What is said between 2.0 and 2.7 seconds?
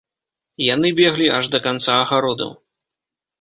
агародаў.